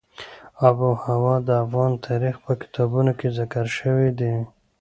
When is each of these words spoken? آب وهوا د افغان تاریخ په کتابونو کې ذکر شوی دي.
آب 0.67 0.77
وهوا 0.87 1.35
د 1.47 1.49
افغان 1.63 1.91
تاریخ 2.07 2.35
په 2.45 2.53
کتابونو 2.61 3.11
کې 3.19 3.27
ذکر 3.37 3.65
شوی 3.77 4.09
دي. 4.19 4.33